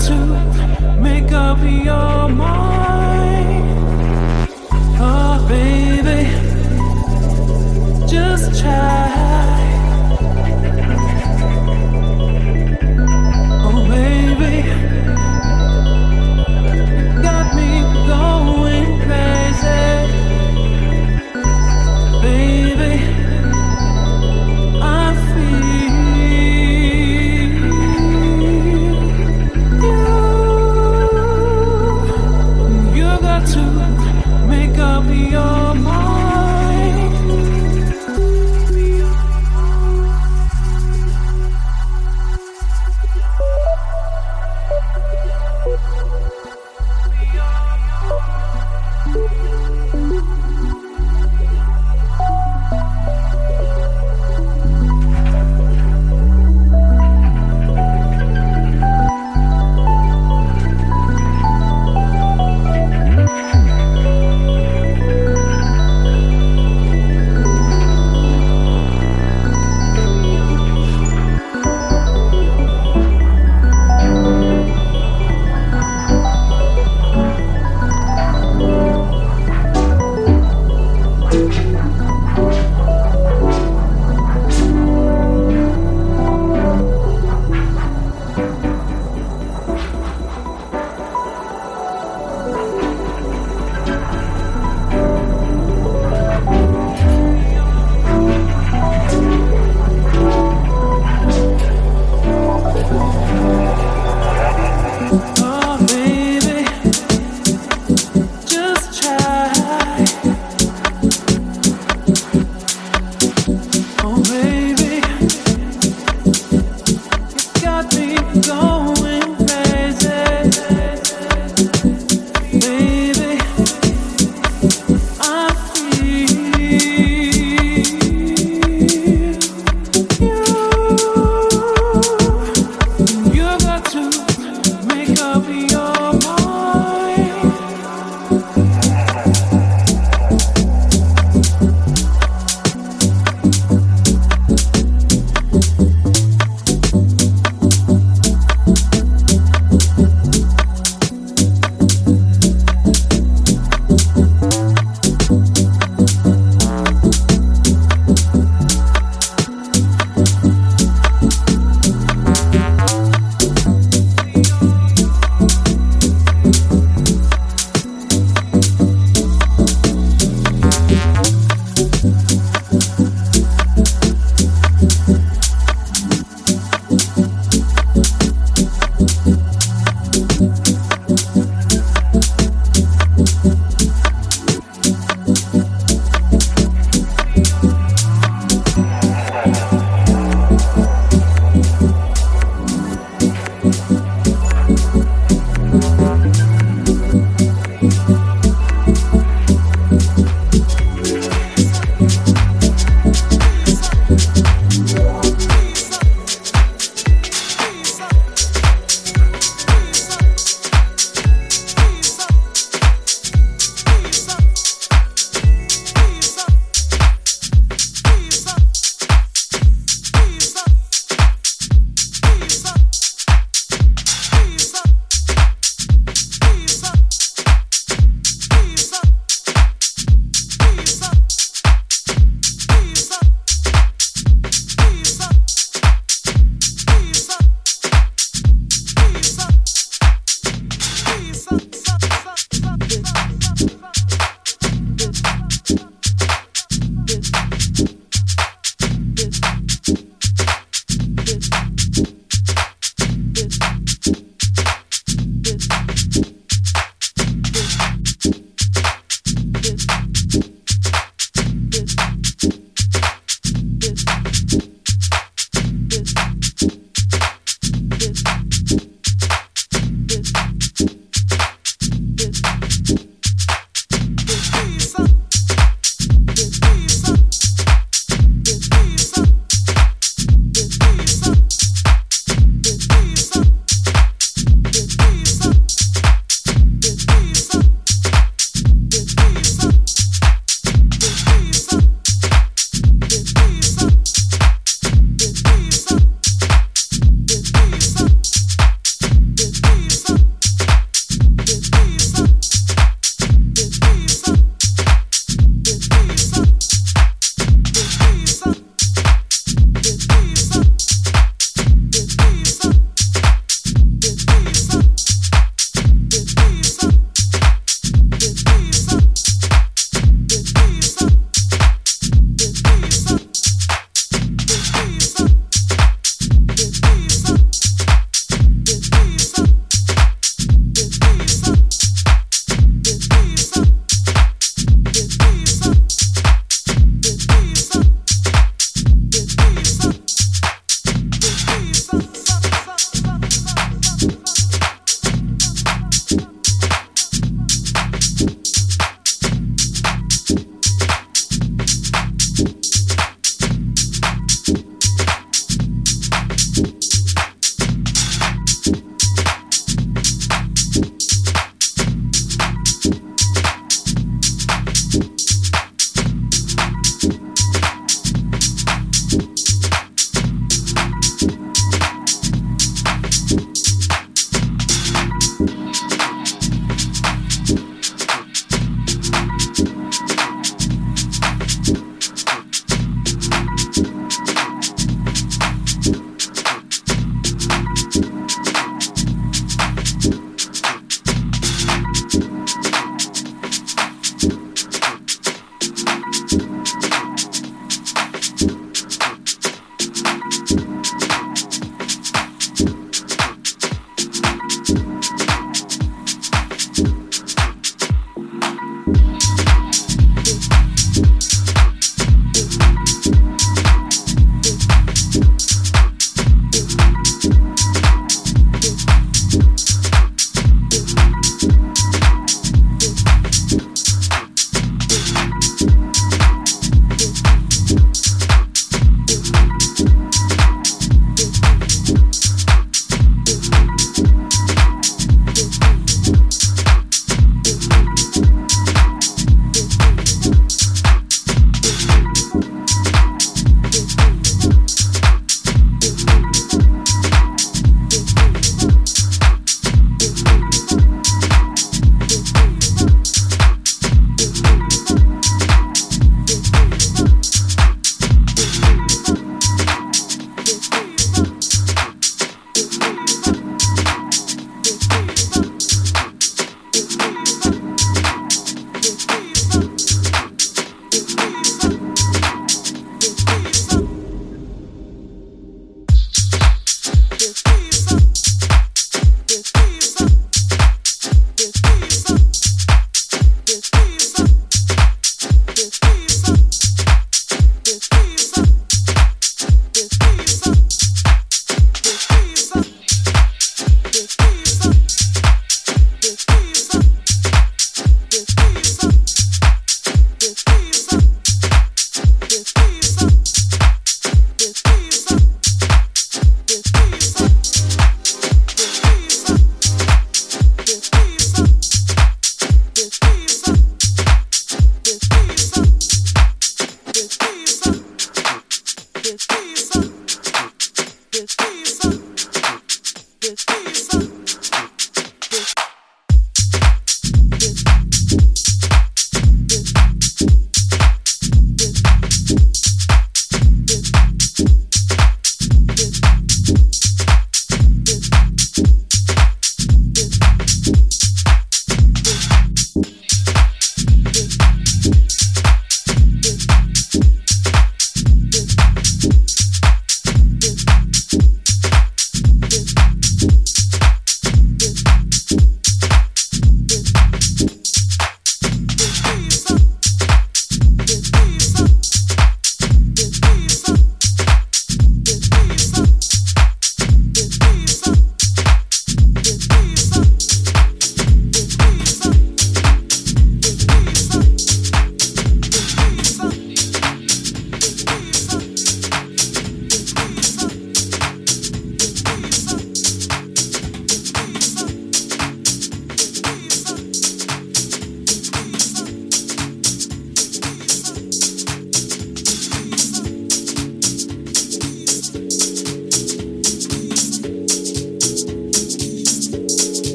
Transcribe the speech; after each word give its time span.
to 0.00 0.16
make 1.00 1.32
up 1.32 1.58
your 1.58 2.28
mind. 2.28 3.64
Oh, 4.98 5.46
baby, 5.48 6.28
just 8.06 8.60
try. 8.60 9.03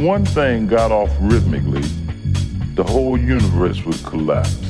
One 0.00 0.24
thing 0.24 0.66
got 0.66 0.90
off 0.90 1.10
rhythmically, 1.20 1.82
the 2.74 2.82
whole 2.82 3.18
universe 3.18 3.84
would 3.84 4.02
collapse. 4.02 4.69